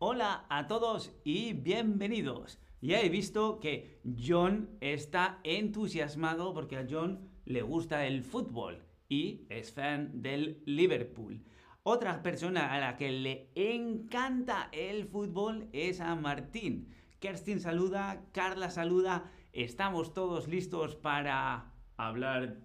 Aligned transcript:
Hola 0.00 0.44
a 0.48 0.66
todos 0.66 1.12
y 1.22 1.52
bienvenidos. 1.52 2.58
Ya 2.80 3.00
he 3.00 3.08
visto 3.08 3.60
que 3.60 4.00
John 4.04 4.76
está 4.80 5.38
entusiasmado 5.44 6.52
porque 6.52 6.76
a 6.76 6.86
John 6.90 7.30
le 7.44 7.62
gusta 7.62 8.04
el 8.04 8.24
fútbol 8.24 8.84
y 9.08 9.46
es 9.50 9.72
fan 9.72 10.20
del 10.20 10.62
Liverpool. 10.66 11.44
Otra 11.84 12.24
persona 12.24 12.74
a 12.74 12.80
la 12.80 12.96
que 12.96 13.12
le 13.12 13.52
encanta 13.54 14.68
el 14.72 15.06
fútbol 15.06 15.68
es 15.72 16.00
a 16.00 16.16
Martín. 16.16 16.88
Kerstin 17.20 17.60
saluda, 17.60 18.26
Carla 18.32 18.70
saluda. 18.70 19.30
¿Estamos 19.52 20.12
todos 20.12 20.48
listos 20.48 20.96
para 20.96 21.72
hablar 21.96 22.58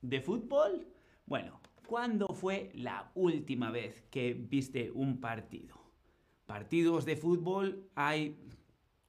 de 0.00 0.22
fútbol? 0.22 0.88
Bueno, 1.26 1.60
¿cuándo 1.86 2.26
fue 2.28 2.72
la 2.74 3.12
última 3.14 3.70
vez 3.70 4.02
que 4.10 4.32
viste 4.32 4.90
un 4.90 5.20
partido? 5.20 5.79
Partidos 6.50 7.04
de 7.04 7.14
fútbol 7.14 7.88
hay 7.94 8.36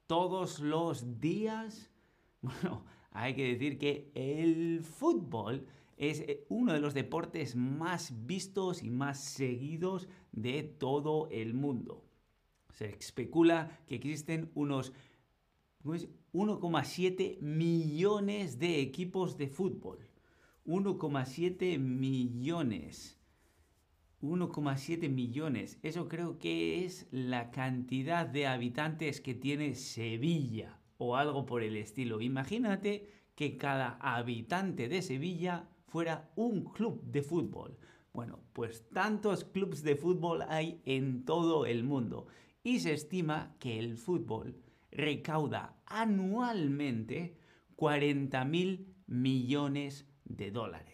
todos 0.06 0.60
los 0.60 1.20
días. 1.20 1.90
Bueno, 2.40 2.84
hay 3.10 3.34
que 3.34 3.52
decir 3.52 3.78
que 3.78 4.12
el 4.14 4.84
fútbol 4.84 5.66
es 5.96 6.20
eh, 6.20 6.46
uno 6.48 6.72
de 6.72 6.78
los 6.78 6.94
deportes 6.94 7.56
más 7.56 8.26
vistos 8.26 8.84
y 8.84 8.90
más 8.90 9.18
seguidos 9.18 10.08
de 10.30 10.62
todo 10.62 11.28
el 11.32 11.54
mundo. 11.54 12.04
Se 12.70 12.90
especula 12.90 13.80
que 13.88 13.96
existen 13.96 14.52
unos 14.54 14.92
1,7 15.82 17.40
millones 17.40 18.60
de 18.60 18.80
equipos 18.80 19.36
de 19.36 19.48
fútbol. 19.48 19.98
1,7 20.64 21.76
millones. 21.80 23.18
1,7 24.22 25.08
millones. 25.08 25.78
Eso 25.82 26.08
creo 26.08 26.38
que 26.38 26.84
es 26.84 27.06
la 27.10 27.50
cantidad 27.50 28.26
de 28.26 28.46
habitantes 28.46 29.20
que 29.20 29.34
tiene 29.34 29.74
Sevilla 29.74 30.78
o 30.98 31.16
algo 31.16 31.44
por 31.44 31.62
el 31.62 31.76
estilo. 31.76 32.20
Imagínate 32.20 33.08
que 33.34 33.58
cada 33.58 33.98
habitante 34.00 34.88
de 34.88 35.02
Sevilla 35.02 35.68
fuera 35.86 36.30
un 36.36 36.64
club 36.64 37.02
de 37.04 37.22
fútbol. 37.22 37.76
Bueno, 38.12 38.40
pues 38.52 38.88
tantos 38.90 39.44
clubes 39.44 39.82
de 39.82 39.96
fútbol 39.96 40.42
hay 40.48 40.80
en 40.84 41.24
todo 41.24 41.66
el 41.66 41.82
mundo 41.82 42.26
y 42.62 42.80
se 42.80 42.92
estima 42.92 43.56
que 43.58 43.78
el 43.78 43.96
fútbol 43.96 44.56
recauda 44.90 45.76
anualmente 45.86 47.36
40 47.76 48.44
mil 48.44 48.94
millones 49.06 50.06
de 50.24 50.50
dólares. 50.50 50.91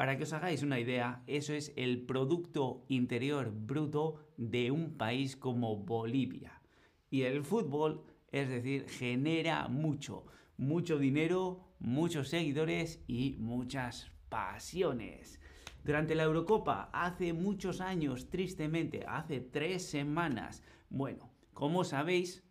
Para 0.00 0.16
que 0.16 0.22
os 0.22 0.32
hagáis 0.32 0.62
una 0.62 0.80
idea, 0.80 1.22
eso 1.26 1.52
es 1.52 1.74
el 1.76 2.06
Producto 2.06 2.86
Interior 2.88 3.52
Bruto 3.52 4.32
de 4.38 4.70
un 4.70 4.96
país 4.96 5.36
como 5.36 5.76
Bolivia. 5.76 6.62
Y 7.10 7.24
el 7.24 7.44
fútbol, 7.44 8.06
es 8.32 8.48
decir, 8.48 8.88
genera 8.88 9.68
mucho, 9.68 10.24
mucho 10.56 10.98
dinero, 10.98 11.74
muchos 11.80 12.30
seguidores 12.30 13.04
y 13.08 13.36
muchas 13.40 14.10
pasiones. 14.30 15.38
Durante 15.84 16.14
la 16.14 16.22
Eurocopa, 16.22 16.88
hace 16.94 17.34
muchos 17.34 17.82
años, 17.82 18.30
tristemente, 18.30 19.04
hace 19.06 19.42
tres 19.42 19.84
semanas, 19.84 20.62
bueno, 20.88 21.30
como 21.52 21.84
sabéis, 21.84 22.42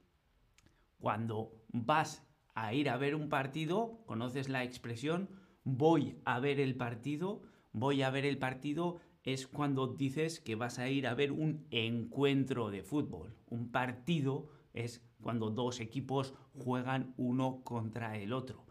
cuando 0.99 1.63
vas 1.69 2.29
a 2.53 2.75
ir 2.75 2.91
a 2.91 2.97
ver 2.97 3.15
un 3.15 3.27
partido, 3.27 4.03
conoces 4.05 4.49
la 4.49 4.63
expresión 4.63 5.48
voy 5.63 6.17
a 6.25 6.39
ver 6.39 6.59
el 6.59 6.75
partido, 6.75 7.41
voy 7.71 8.01
a 8.01 8.09
ver 8.09 8.25
el 8.25 8.37
partido 8.37 8.99
es 9.23 9.47
cuando 9.47 9.87
dices 9.87 10.39
que 10.39 10.55
vas 10.55 10.79
a 10.79 10.89
ir 10.89 11.07
a 11.07 11.13
ver 11.13 11.31
un 11.31 11.65
encuentro 11.71 12.71
de 12.71 12.83
fútbol. 12.83 13.35
Un 13.47 13.71
partido 13.71 14.49
es 14.73 15.03
cuando 15.21 15.49
dos 15.49 15.79
equipos 15.79 16.33
juegan 16.53 17.13
uno 17.17 17.61
contra 17.63 18.17
el 18.17 18.33
otro. 18.33 18.65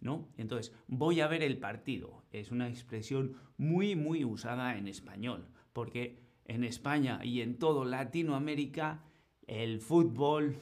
¿No? 0.00 0.28
Entonces, 0.38 0.74
voy 0.88 1.20
a 1.20 1.28
ver 1.28 1.42
el 1.42 1.58
partido. 1.58 2.24
Es 2.32 2.50
una 2.50 2.68
expresión 2.68 3.34
muy, 3.58 3.96
muy 3.96 4.24
usada 4.24 4.78
en 4.78 4.88
español, 4.88 5.46
porque 5.74 6.22
en 6.46 6.64
España 6.64 7.20
y 7.22 7.42
en 7.42 7.58
todo 7.58 7.84
Latinoamérica 7.84 9.04
el 9.46 9.80
fútbol 9.80 10.56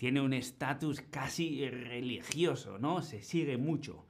tiene 0.00 0.22
un 0.22 0.32
estatus 0.32 1.02
casi 1.02 1.68
religioso, 1.68 2.78
¿no? 2.78 3.02
Se 3.02 3.20
sigue 3.20 3.58
mucho. 3.58 4.06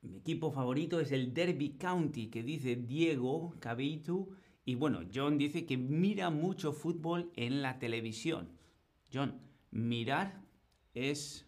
Mi 0.00 0.16
equipo 0.16 0.50
favorito 0.50 1.00
es 1.00 1.12
el 1.12 1.34
Derby 1.34 1.76
County, 1.76 2.28
que 2.28 2.42
dice 2.42 2.76
Diego 2.76 3.54
Cabeitu. 3.60 4.34
Y 4.64 4.74
bueno, 4.74 5.00
John 5.14 5.36
dice 5.36 5.66
que 5.66 5.76
mira 5.76 6.30
mucho 6.30 6.72
fútbol 6.72 7.30
en 7.36 7.60
la 7.60 7.78
televisión. 7.78 8.48
John, 9.12 9.38
mirar 9.70 10.40
es... 10.94 11.46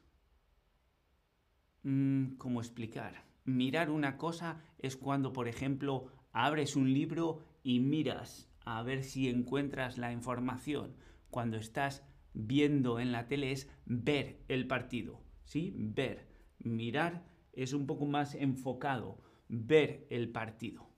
Mm, 1.84 2.34
¿Cómo 2.36 2.60
explicar? 2.60 3.24
Mirar 3.46 3.88
una 3.90 4.18
cosa 4.18 4.62
es 4.76 4.94
cuando, 4.94 5.32
por 5.32 5.48
ejemplo, 5.48 6.12
abres 6.32 6.76
un 6.76 6.92
libro 6.92 7.46
y 7.62 7.80
miras 7.80 8.50
a 8.66 8.82
ver 8.82 9.04
si 9.04 9.30
encuentras 9.30 9.96
la 9.96 10.12
información. 10.12 10.94
Cuando 11.30 11.56
estás 11.56 12.04
viendo 12.32 13.00
en 13.00 13.12
la 13.12 13.26
tele 13.26 13.52
es 13.52 13.68
ver 13.86 14.40
el 14.48 14.66
partido, 14.66 15.20
¿sí? 15.44 15.72
Ver. 15.76 16.26
Mirar 16.60 17.24
es 17.52 17.72
un 17.72 17.86
poco 17.86 18.06
más 18.06 18.34
enfocado, 18.34 19.18
ver 19.48 20.06
el 20.10 20.28
partido. 20.30 20.88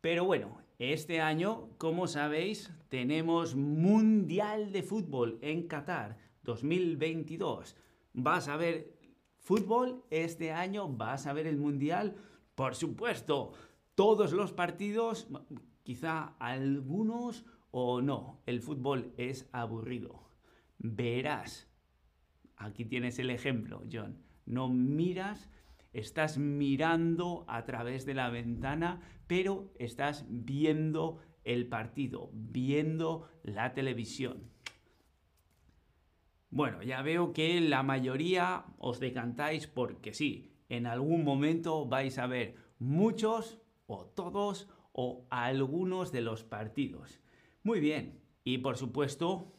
Pero 0.00 0.24
bueno, 0.24 0.58
este 0.78 1.20
año, 1.20 1.68
como 1.76 2.06
sabéis, 2.06 2.72
tenemos 2.88 3.54
Mundial 3.54 4.72
de 4.72 4.82
Fútbol 4.82 5.38
en 5.42 5.68
Qatar 5.68 6.16
2022. 6.42 7.76
¿Vas 8.14 8.48
a 8.48 8.56
ver 8.56 8.98
fútbol 9.38 10.04
este 10.10 10.52
año? 10.52 10.88
¿Vas 10.88 11.26
a 11.26 11.34
ver 11.34 11.46
el 11.46 11.58
Mundial? 11.58 12.16
Por 12.54 12.74
supuesto, 12.74 13.52
todos 13.94 14.32
los 14.32 14.52
partidos, 14.52 15.28
quizá 15.82 16.34
algunos 16.38 17.44
o 17.70 18.00
no, 18.00 18.42
el 18.46 18.60
fútbol 18.60 19.14
es 19.16 19.48
aburrido. 19.52 20.28
Verás. 20.78 21.68
Aquí 22.56 22.84
tienes 22.84 23.18
el 23.18 23.30
ejemplo, 23.30 23.82
John. 23.90 24.22
No 24.44 24.68
miras, 24.68 25.50
estás 25.92 26.38
mirando 26.38 27.44
a 27.48 27.64
través 27.64 28.04
de 28.06 28.14
la 28.14 28.30
ventana, 28.30 29.00
pero 29.26 29.72
estás 29.78 30.26
viendo 30.28 31.20
el 31.44 31.68
partido, 31.68 32.30
viendo 32.32 33.28
la 33.42 33.72
televisión. 33.72 34.50
Bueno, 36.50 36.82
ya 36.82 37.00
veo 37.02 37.32
que 37.32 37.60
la 37.60 37.82
mayoría 37.82 38.64
os 38.78 38.98
decantáis 38.98 39.68
porque 39.68 40.12
sí, 40.12 40.52
en 40.68 40.86
algún 40.86 41.24
momento 41.24 41.86
vais 41.86 42.18
a 42.18 42.26
ver 42.26 42.56
muchos 42.78 43.60
o 43.86 44.06
todos 44.06 44.68
o 44.92 45.26
algunos 45.30 46.10
de 46.10 46.22
los 46.22 46.42
partidos. 46.42 47.20
Muy 47.62 47.80
bien, 47.80 48.20
y 48.42 48.58
por 48.58 48.78
supuesto, 48.78 49.52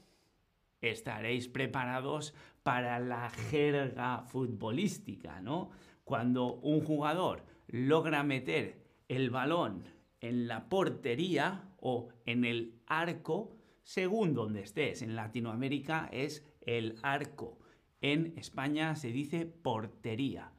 estaréis 0.81 1.47
preparados 1.47 2.33
para 2.63 2.99
la 2.99 3.29
jerga 3.29 4.23
futbolística, 4.23 5.39
¿no? 5.39 5.69
Cuando 6.03 6.55
un 6.55 6.81
jugador 6.81 7.43
logra 7.67 8.23
meter 8.23 8.83
el 9.07 9.29
balón 9.29 9.83
en 10.19 10.47
la 10.47 10.67
portería 10.67 11.69
o 11.79 12.09
en 12.25 12.43
el 12.43 12.81
arco, 12.87 13.55
según 13.83 14.33
donde 14.33 14.61
estés, 14.61 15.01
en 15.01 15.15
Latinoamérica 15.15 16.09
es 16.11 16.45
el 16.61 16.97
arco. 17.03 17.59
En 18.01 18.33
España 18.37 18.95
se 18.95 19.11
dice 19.11 19.45
portería 19.45 20.53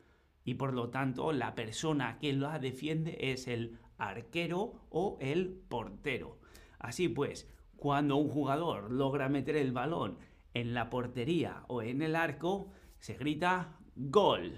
y 0.44 0.54
por 0.54 0.74
lo 0.74 0.90
tanto 0.90 1.32
la 1.32 1.54
persona 1.54 2.18
que 2.18 2.32
la 2.32 2.58
defiende 2.58 3.16
es 3.20 3.48
el 3.48 3.78
arquero 3.98 4.86
o 4.90 5.18
el 5.20 5.48
portero. 5.48 6.41
Así 6.82 7.08
pues, 7.08 7.48
cuando 7.76 8.16
un 8.16 8.28
jugador 8.28 8.90
logra 8.90 9.28
meter 9.28 9.56
el 9.56 9.72
balón 9.72 10.18
en 10.52 10.74
la 10.74 10.90
portería 10.90 11.64
o 11.68 11.80
en 11.80 12.02
el 12.02 12.14
arco, 12.16 12.70
se 12.98 13.14
grita 13.14 13.78
gol. 13.96 14.52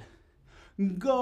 ¡Gol! 0.77 1.15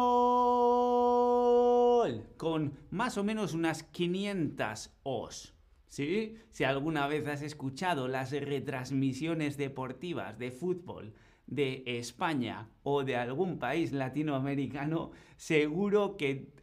Con 2.37 2.79
más 2.91 3.19
o 3.19 3.25
menos 3.25 3.53
unas 3.53 3.83
500 3.83 4.95
os. 5.03 5.55
¿Sí? 5.89 6.37
Si 6.51 6.65
alguna 6.65 7.07
vez 7.07 7.29
has 7.29 7.43
escuchado 7.43 8.09
las 8.09 8.31
retransmisiones 8.31 9.59
deportivas 9.59 10.39
de 10.39 10.51
fútbol 10.51 11.13
de 11.47 11.83
España 11.85 12.71
o 12.83 13.05
de 13.05 13.17
algún 13.17 13.59
país 13.59 13.93
latinoamericano, 13.93 15.11
seguro 15.37 16.17
que 16.17 16.55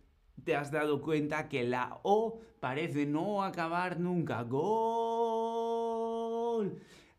te 0.43 0.55
has 0.55 0.71
dado 0.71 1.01
cuenta 1.01 1.49
que 1.49 1.63
la 1.63 1.99
O 2.03 2.39
parece 2.59 3.05
no 3.05 3.43
acabar 3.43 3.99
nunca. 3.99 4.43
¡Gol! 4.43 4.69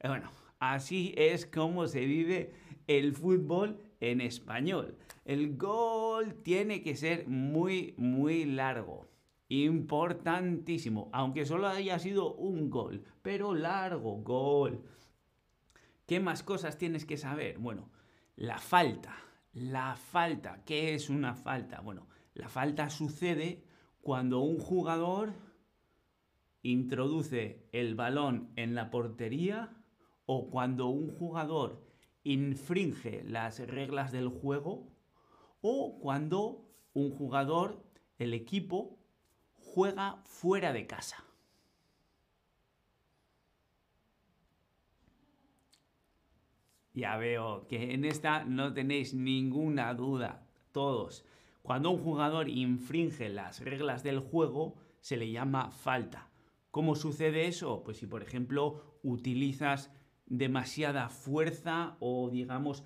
Eh, 0.00 0.08
bueno, 0.08 0.31
así 0.58 1.14
es 1.17 1.46
como 1.46 1.87
se 1.87 2.05
vive 2.05 2.52
el 2.87 3.14
fútbol 3.14 3.81
en 4.00 4.20
español. 4.20 4.96
El 5.25 5.56
gol 5.56 6.34
tiene 6.43 6.82
que 6.82 6.96
ser 6.96 7.28
muy, 7.28 7.94
muy 7.96 8.44
largo. 8.44 9.08
Importantísimo, 9.49 11.11
aunque 11.12 11.44
solo 11.44 11.69
haya 11.69 11.99
sido 11.99 12.34
un 12.34 12.70
gol, 12.70 13.05
pero 13.23 13.55
largo 13.55 14.16
gol. 14.19 14.84
¿Qué 16.06 16.20
más 16.20 16.43
cosas 16.43 16.78
tienes 16.78 17.05
que 17.05 17.16
saber? 17.16 17.58
Bueno, 17.58 17.90
la 18.37 18.58
falta. 18.58 19.16
La 19.52 19.96
falta. 19.96 20.62
¿Qué 20.64 20.94
es 20.94 21.11
una 21.11 21.34
falta? 21.34 21.81
Bueno, 21.81 22.06
la 22.40 22.48
falta 22.48 22.88
sucede 22.88 23.62
cuando 24.00 24.40
un 24.40 24.58
jugador 24.58 25.34
introduce 26.62 27.69
el 27.72 27.94
balón 27.94 28.50
en 28.56 28.75
la 28.75 28.90
portería 28.90 29.76
o 30.25 30.48
cuando 30.48 30.88
un 30.88 31.10
jugador 31.10 31.87
infringe 32.25 33.22
las 33.25 33.58
reglas 33.60 34.10
del 34.10 34.28
juego 34.28 34.88
o 35.60 35.98
cuando 36.00 36.66
un 36.94 37.10
jugador, 37.10 37.84
el 38.19 38.32
equipo, 38.32 38.98
juega 39.58 40.22
fuera 40.25 40.72
de 40.72 40.87
casa. 40.87 41.22
Ya 46.94 47.19
veo 47.19 47.66
que 47.69 47.92
en 47.92 48.06
esta 48.06 48.44
no 48.44 48.72
tenéis 48.72 49.12
ninguna 49.12 49.92
duda, 49.92 50.46
todos. 50.72 51.25
Cuando 51.62 51.91
un 51.91 52.03
jugador 52.03 52.49
infringe 52.49 53.29
las 53.29 53.61
reglas 53.61 54.03
del 54.03 54.21
juego, 54.21 54.77
se 55.01 55.17
le 55.17 55.31
llama 55.31 55.71
falta. 55.71 56.31
¿Cómo 56.71 56.95
sucede 56.95 57.47
eso? 57.47 57.83
Pues 57.85 57.99
si 57.99 58.07
por 58.07 58.23
ejemplo 58.23 58.99
utilizas 59.03 59.91
demasiada 60.27 61.09
fuerza 61.09 61.97
o 62.01 62.31
digamos 62.31 62.85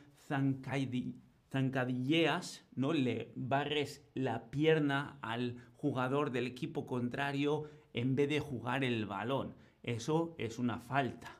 zancadilleas, 1.50 2.64
¿no? 2.74 2.92
Le 2.92 3.32
barres 3.36 4.02
la 4.14 4.50
pierna 4.50 5.18
al 5.20 5.56
jugador 5.76 6.30
del 6.30 6.46
equipo 6.46 6.86
contrario 6.86 7.64
en 7.92 8.16
vez 8.16 8.28
de 8.28 8.40
jugar 8.40 8.82
el 8.84 9.06
balón. 9.06 9.54
Eso 9.82 10.34
es 10.38 10.58
una 10.58 10.78
falta. 10.78 11.38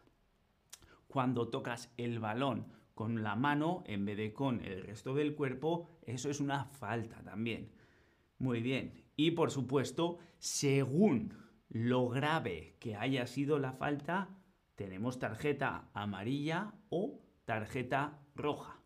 Cuando 1.08 1.48
tocas 1.48 1.92
el 1.96 2.18
balón 2.18 2.66
con 2.94 3.22
la 3.22 3.36
mano 3.36 3.82
en 3.86 4.04
vez 4.04 4.16
de 4.16 4.32
con 4.32 4.64
el 4.64 4.82
resto 4.82 5.14
del 5.14 5.34
cuerpo, 5.34 5.88
eso 6.02 6.30
es 6.30 6.40
una 6.40 6.64
falta 6.64 7.22
también. 7.22 7.72
Muy 8.38 8.60
bien. 8.62 9.04
Y 9.16 9.32
por 9.32 9.50
supuesto, 9.50 10.18
según 10.38 11.34
lo 11.68 12.08
grave 12.08 12.76
que 12.78 12.96
haya 12.96 13.26
sido 13.26 13.58
la 13.58 13.72
falta, 13.72 14.28
tenemos 14.74 15.18
tarjeta 15.18 15.90
amarilla 15.92 16.74
o 16.88 17.20
tarjeta 17.44 18.20
roja. 18.34 18.80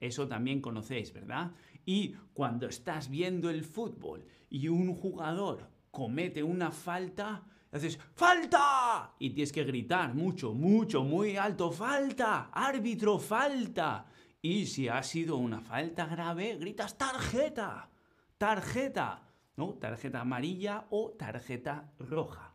Eso 0.00 0.28
también 0.28 0.60
conocéis, 0.60 1.12
¿verdad? 1.12 1.52
Y 1.84 2.14
cuando 2.32 2.66
estás 2.66 3.08
viendo 3.08 3.50
el 3.50 3.64
fútbol 3.64 4.26
y 4.48 4.68
un 4.68 4.94
jugador 4.94 5.70
comete 5.90 6.42
una 6.42 6.70
falta, 6.70 7.46
haces 7.72 7.98
¡Falta! 8.14 9.14
Y 9.18 9.30
tienes 9.30 9.52
que 9.52 9.64
gritar 9.64 10.14
mucho, 10.14 10.54
mucho, 10.54 11.02
muy 11.02 11.36
alto, 11.36 11.70
¡Falta! 11.70 12.50
¡Árbitro, 12.52 13.18
falta! 13.18 14.06
Y 14.40 14.66
si 14.66 14.88
ha 14.88 15.02
sido 15.02 15.36
una 15.36 15.60
falta 15.60 16.06
grave, 16.06 16.56
gritas 16.56 16.96
tarjeta, 16.96 17.90
tarjeta, 18.38 19.22
¿no? 19.56 19.74
Tarjeta 19.74 20.20
amarilla 20.20 20.86
o 20.90 21.10
tarjeta 21.10 21.92
roja. 21.98 22.54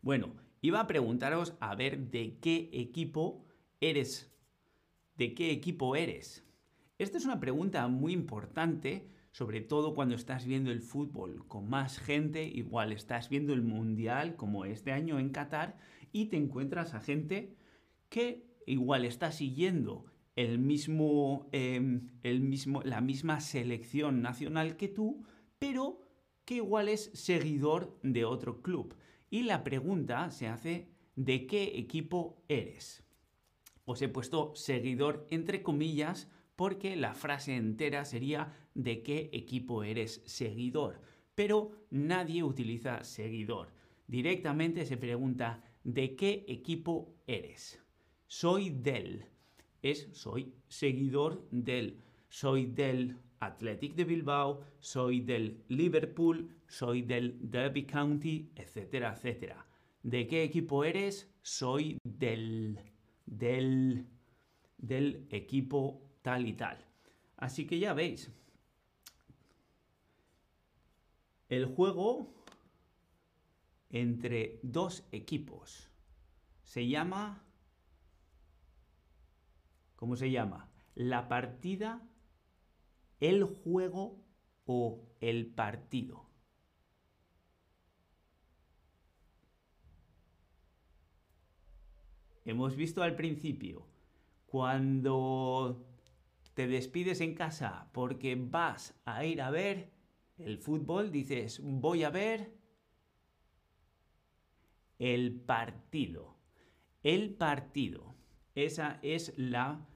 Bueno, 0.00 0.32
Iba 0.64 0.78
a 0.78 0.86
preguntaros 0.86 1.54
a 1.58 1.74
ver 1.74 1.98
de 2.10 2.38
qué 2.38 2.70
equipo 2.72 3.44
eres. 3.80 4.32
¿De 5.16 5.34
qué 5.34 5.50
equipo 5.50 5.96
eres? 5.96 6.46
Esta 6.98 7.18
es 7.18 7.24
una 7.24 7.40
pregunta 7.40 7.88
muy 7.88 8.12
importante, 8.12 9.10
sobre 9.32 9.62
todo 9.62 9.94
cuando 9.94 10.14
estás 10.14 10.46
viendo 10.46 10.70
el 10.70 10.82
fútbol 10.82 11.46
con 11.48 11.68
más 11.68 11.98
gente, 11.98 12.44
igual 12.44 12.92
estás 12.92 13.28
viendo 13.30 13.54
el 13.54 13.62
mundial 13.62 14.36
como 14.36 14.66
este 14.66 14.92
año 14.92 15.18
en 15.18 15.30
Qatar 15.30 15.78
y 16.12 16.26
te 16.26 16.36
encuentras 16.36 16.94
a 16.94 17.00
gente 17.00 17.56
que 18.10 18.46
igual 18.66 19.06
está 19.06 19.32
siguiendo 19.32 20.04
el 20.36 20.58
mismo, 20.58 21.48
em, 21.52 22.10
el 22.22 22.40
mismo, 22.40 22.82
la 22.82 23.00
misma 23.00 23.40
selección 23.40 24.22
nacional 24.22 24.76
que 24.76 24.88
tú, 24.88 25.24
pero 25.58 26.00
que 26.44 26.56
igual 26.56 26.88
es 26.88 27.10
seguidor 27.14 27.98
de 28.02 28.24
otro 28.24 28.60
club. 28.60 28.94
Y 29.30 29.44
la 29.44 29.64
pregunta 29.64 30.30
se 30.30 30.48
hace 30.48 30.88
¿de 31.16 31.46
qué 31.46 31.78
equipo 31.78 32.42
eres? 32.48 33.02
Os 33.84 34.02
he 34.02 34.08
puesto 34.08 34.54
seguidor 34.54 35.26
entre 35.30 35.62
comillas 35.62 36.30
porque 36.56 36.96
la 36.96 37.14
frase 37.14 37.56
entera 37.56 38.04
sería 38.04 38.54
¿de 38.74 39.02
qué 39.02 39.30
equipo 39.32 39.84
eres 39.84 40.22
seguidor? 40.26 41.00
Pero 41.34 41.72
nadie 41.90 42.42
utiliza 42.42 43.04
seguidor. 43.04 43.72
Directamente 44.06 44.84
se 44.84 44.96
pregunta 44.96 45.62
¿de 45.84 46.14
qué 46.16 46.44
equipo 46.48 47.14
eres? 47.26 47.80
Soy 48.26 48.70
del. 48.70 49.26
Es 49.82 50.08
soy 50.12 50.54
seguidor 50.68 51.48
del. 51.50 51.98
Soy 52.28 52.66
del 52.66 53.18
Athletic 53.40 53.94
de 53.94 54.04
Bilbao, 54.04 54.60
soy 54.78 55.20
del 55.20 55.64
Liverpool, 55.68 56.48
soy 56.68 57.02
del 57.02 57.36
Derby 57.40 57.84
County, 57.84 58.50
etcétera, 58.54 59.14
etcétera. 59.14 59.66
¿De 60.02 60.26
qué 60.26 60.44
equipo 60.44 60.84
eres? 60.84 61.28
Soy 61.42 61.98
del, 62.04 62.78
del, 63.26 64.06
del 64.78 65.26
equipo 65.30 66.11
tal 66.22 66.46
y 66.46 66.54
tal. 66.54 66.84
Así 67.36 67.66
que 67.66 67.78
ya 67.78 67.92
veis. 67.92 68.30
El 71.48 71.66
juego 71.66 72.32
entre 73.90 74.58
dos 74.62 75.06
equipos 75.12 75.90
se 76.64 76.88
llama... 76.88 77.44
¿Cómo 79.96 80.16
se 80.16 80.30
llama? 80.30 80.68
La 80.94 81.28
partida, 81.28 82.02
el 83.20 83.44
juego 83.44 84.18
o 84.64 85.04
el 85.20 85.46
partido. 85.46 86.32
hemos 92.44 92.76
visto 92.76 93.02
al 93.02 93.14
principio, 93.14 93.86
cuando 94.46 95.84
te 96.54 96.66
despides 96.66 97.20
en 97.20 97.34
casa 97.34 97.88
porque 97.92 98.36
vas 98.36 99.00
a 99.04 99.24
ir 99.24 99.40
a 99.40 99.50
ver 99.50 99.92
el 100.38 100.58
fútbol, 100.58 101.10
dices, 101.10 101.60
voy 101.62 102.04
a 102.04 102.10
ver 102.10 102.54
el 104.98 105.40
partido. 105.40 106.36
El 107.02 107.34
partido. 107.34 108.14
Esa 108.54 108.98
es 109.02 109.32
la 109.36 109.86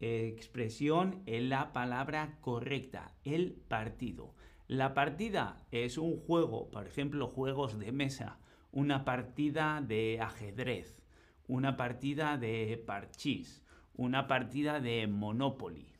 expresión 0.00 1.22
en 1.26 1.48
la 1.48 1.72
palabra 1.72 2.38
correcta. 2.40 3.14
El 3.24 3.52
partido. 3.52 4.34
La 4.68 4.94
partida 4.94 5.64
es 5.70 5.96
un 5.96 6.18
juego, 6.18 6.70
por 6.70 6.86
ejemplo, 6.86 7.28
juegos 7.28 7.78
de 7.78 7.92
mesa, 7.92 8.40
una 8.72 9.04
partida 9.04 9.80
de 9.80 10.18
ajedrez, 10.20 11.02
una 11.46 11.76
partida 11.76 12.36
de 12.36 12.82
parchís, 12.84 13.64
una 13.94 14.26
partida 14.26 14.80
de 14.80 15.06
Monopoly. 15.06 15.95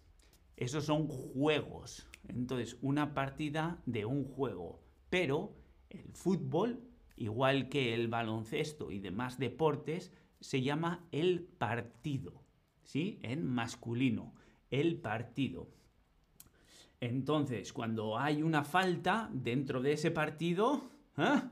Esos 0.57 0.85
son 0.85 1.07
juegos. 1.07 2.09
Entonces, 2.29 2.77
una 2.83 3.15
partida 3.15 3.83
de 3.87 4.05
un 4.05 4.25
juego. 4.25 4.81
Pero 5.11 5.55
el 5.91 6.13
fútbol, 6.13 6.83
igual 7.17 7.69
que 7.69 7.95
el 7.95 8.09
baloncesto 8.09 8.91
y 8.91 8.99
demás 8.99 9.39
deportes, 9.39 10.13
se 10.41 10.63
llama 10.63 11.07
el 11.13 11.43
partido. 11.43 12.43
¿Sí? 12.83 13.19
En 13.23 13.47
masculino. 13.47 14.35
El 14.71 14.97
partido. 15.01 15.69
Entonces, 17.01 17.73
cuando 17.73 18.19
hay 18.19 18.43
una 18.43 18.65
falta 18.65 19.29
dentro 19.33 19.83
de 19.83 19.93
ese 19.93 20.11
partido, 20.11 20.91
¿eh? 21.19 21.43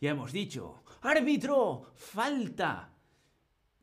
ya 0.00 0.10
hemos 0.10 0.32
dicho, 0.32 0.82
árbitro, 1.00 1.92
falta 1.94 2.94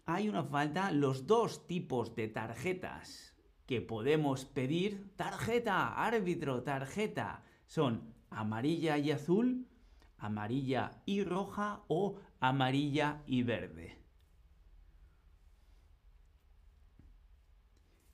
hay 0.05 0.29
una 0.29 0.43
falta, 0.43 0.91
los 0.91 1.25
dos 1.25 1.65
tipos 1.65 2.15
de 2.15 2.27
tarjetas 2.27 3.34
que 3.65 3.81
podemos 3.81 4.45
pedir, 4.45 5.11
tarjeta, 5.15 6.05
árbitro, 6.05 6.63
tarjeta, 6.63 7.43
son 7.65 8.13
amarilla 8.29 8.97
y 8.97 9.11
azul, 9.11 9.67
amarilla 10.17 11.01
y 11.05 11.23
roja 11.23 11.83
o 11.87 12.19
amarilla 12.39 13.23
y 13.25 13.43
verde. 13.43 13.97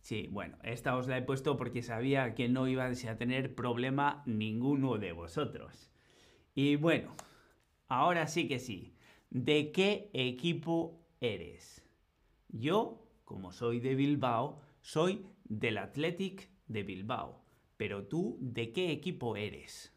Sí, 0.01 0.27
bueno, 0.31 0.57
esta 0.63 0.97
os 0.97 1.07
la 1.07 1.17
he 1.17 1.21
puesto 1.21 1.55
porque 1.57 1.83
sabía 1.83 2.35
que 2.35 2.49
no 2.49 2.67
iba 2.67 2.85
a 2.85 3.17
tener 3.17 3.55
problema 3.55 4.23
ninguno 4.25 4.97
de 4.97 5.13
vosotros. 5.13 5.89
Y 6.53 6.75
bueno, 6.75 7.15
ahora 7.87 8.27
sí 8.27 8.47
que 8.47 8.59
sí. 8.59 8.93
¿De 9.29 9.71
qué 9.71 10.09
equipo 10.13 10.99
eres? 11.21 11.85
Yo, 12.49 13.07
como 13.23 13.53
soy 13.53 13.79
de 13.79 13.95
Bilbao, 13.95 14.59
soy 14.81 15.25
del 15.43 15.77
Athletic 15.77 16.49
de 16.67 16.83
Bilbao. 16.83 17.43
Pero 17.77 18.07
tú, 18.07 18.37
¿de 18.41 18.71
qué 18.71 18.91
equipo 18.91 19.35
eres? 19.35 19.95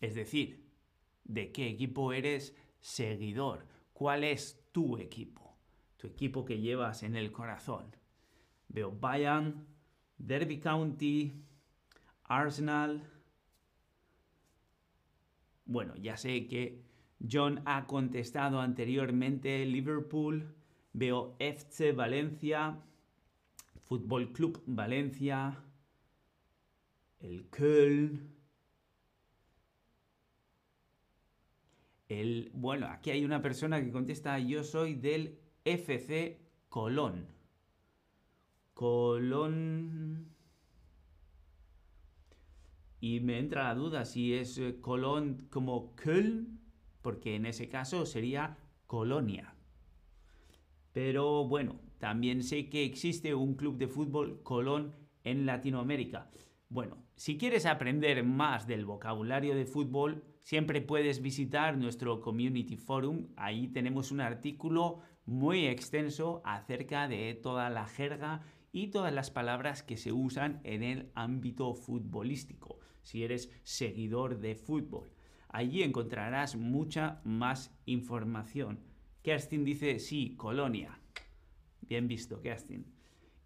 Es 0.00 0.14
decir, 0.14 0.68
de 1.24 1.52
qué 1.52 1.68
equipo 1.68 2.12
eres 2.12 2.56
seguidor, 2.80 3.66
cuál 3.92 4.24
es 4.24 4.64
tu 4.72 4.98
equipo, 4.98 5.56
tu 5.96 6.06
equipo 6.06 6.44
que 6.44 6.60
llevas 6.60 7.02
en 7.02 7.16
el 7.16 7.32
corazón. 7.32 7.94
Veo 8.68 8.92
Bayern, 8.92 9.66
Derby 10.16 10.58
County, 10.58 11.44
Arsenal. 12.24 13.10
Bueno, 15.64 15.96
ya 15.96 16.16
sé 16.16 16.46
que 16.46 16.84
John 17.30 17.62
ha 17.66 17.86
contestado 17.86 18.60
anteriormente 18.60 19.64
Liverpool. 19.64 20.54
Veo 20.98 21.36
FC 21.38 21.92
Valencia, 21.92 22.76
Fútbol 23.84 24.32
Club 24.32 24.60
Valencia, 24.66 25.62
el 27.20 27.48
Köln. 27.50 28.34
El, 32.08 32.50
bueno, 32.52 32.88
aquí 32.88 33.10
hay 33.10 33.24
una 33.24 33.40
persona 33.40 33.80
que 33.80 33.92
contesta, 33.92 34.40
yo 34.40 34.64
soy 34.64 34.94
del 34.94 35.38
FC 35.64 36.40
Colón. 36.68 37.28
Colón... 38.74 40.34
Y 43.00 43.20
me 43.20 43.38
entra 43.38 43.62
la 43.62 43.74
duda 43.76 44.04
si 44.04 44.34
es 44.34 44.58
eh, 44.58 44.80
Colón 44.80 45.46
como 45.50 45.94
Köln, 45.94 46.58
porque 47.00 47.36
en 47.36 47.46
ese 47.46 47.68
caso 47.68 48.04
sería 48.04 48.58
Colonia. 48.88 49.54
Pero 50.92 51.46
bueno, 51.46 51.80
también 51.98 52.42
sé 52.42 52.68
que 52.68 52.84
existe 52.84 53.34
un 53.34 53.54
club 53.54 53.76
de 53.76 53.88
fútbol 53.88 54.42
Colón 54.42 54.94
en 55.24 55.46
Latinoamérica. 55.46 56.30
Bueno, 56.70 56.98
si 57.16 57.38
quieres 57.38 57.66
aprender 57.66 58.22
más 58.24 58.66
del 58.66 58.84
vocabulario 58.84 59.54
de 59.54 59.64
fútbol, 59.64 60.22
siempre 60.40 60.80
puedes 60.80 61.22
visitar 61.22 61.76
nuestro 61.76 62.20
Community 62.20 62.76
Forum. 62.76 63.28
Ahí 63.36 63.68
tenemos 63.68 64.12
un 64.12 64.20
artículo 64.20 65.00
muy 65.24 65.66
extenso 65.66 66.42
acerca 66.44 67.08
de 67.08 67.34
toda 67.34 67.70
la 67.70 67.86
jerga 67.86 68.42
y 68.70 68.88
todas 68.88 69.12
las 69.12 69.30
palabras 69.30 69.82
que 69.82 69.96
se 69.96 70.12
usan 70.12 70.60
en 70.62 70.82
el 70.82 71.10
ámbito 71.14 71.74
futbolístico, 71.74 72.78
si 73.02 73.24
eres 73.24 73.50
seguidor 73.62 74.38
de 74.38 74.54
fútbol. 74.54 75.10
Allí 75.48 75.82
encontrarás 75.82 76.56
mucha 76.56 77.20
más 77.24 77.74
información. 77.86 78.87
Kerstin 79.22 79.64
dice, 79.64 79.98
sí, 79.98 80.34
Colonia. 80.36 81.00
Bien 81.80 82.08
visto, 82.08 82.40
Kerstin. 82.40 82.86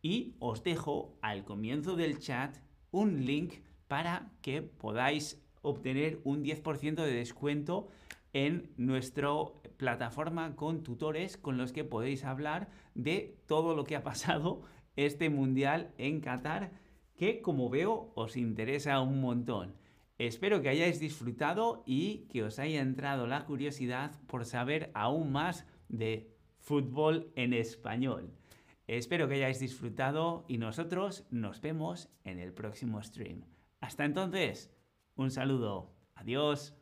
Y 0.02 0.34
os 0.38 0.62
dejo 0.62 1.16
al 1.22 1.44
comienzo 1.44 1.96
del 1.96 2.18
chat 2.18 2.56
un 2.90 3.24
link 3.24 3.54
para 3.88 4.32
que 4.42 4.62
podáis 4.62 5.40
obtener 5.62 6.20
un 6.24 6.44
10% 6.44 7.04
de 7.04 7.12
descuento 7.12 7.88
en 8.32 8.70
nuestra 8.76 9.28
plataforma 9.76 10.56
con 10.56 10.82
tutores 10.82 11.36
con 11.36 11.56
los 11.58 11.72
que 11.72 11.84
podéis 11.84 12.24
hablar 12.24 12.68
de 12.94 13.36
todo 13.46 13.74
lo 13.76 13.84
que 13.84 13.96
ha 13.96 14.02
pasado 14.02 14.62
este 14.96 15.30
mundial 15.30 15.92
en 15.98 16.20
Qatar, 16.20 16.72
que 17.16 17.40
como 17.40 17.70
veo 17.70 18.12
os 18.14 18.36
interesa 18.36 19.00
un 19.00 19.20
montón. 19.20 19.74
Espero 20.26 20.62
que 20.62 20.68
hayáis 20.68 21.00
disfrutado 21.00 21.82
y 21.84 22.28
que 22.30 22.44
os 22.44 22.60
haya 22.60 22.80
entrado 22.80 23.26
la 23.26 23.44
curiosidad 23.44 24.12
por 24.28 24.44
saber 24.44 24.92
aún 24.94 25.32
más 25.32 25.66
de 25.88 26.30
fútbol 26.60 27.32
en 27.34 27.52
español. 27.52 28.30
Espero 28.86 29.26
que 29.26 29.34
hayáis 29.34 29.58
disfrutado 29.58 30.44
y 30.46 30.58
nosotros 30.58 31.26
nos 31.32 31.60
vemos 31.60 32.08
en 32.22 32.38
el 32.38 32.52
próximo 32.52 33.02
stream. 33.02 33.42
Hasta 33.80 34.04
entonces, 34.04 34.70
un 35.16 35.32
saludo. 35.32 35.90
Adiós. 36.14 36.76